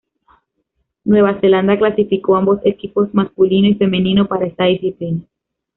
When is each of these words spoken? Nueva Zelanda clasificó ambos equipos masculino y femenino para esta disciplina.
Nueva 1.03 1.39
Zelanda 1.41 1.77
clasificó 1.77 2.35
ambos 2.35 2.59
equipos 2.63 3.13
masculino 3.13 3.67
y 3.67 3.75
femenino 3.75 4.27
para 4.27 4.47
esta 4.47 4.63
disciplina. 4.65 5.21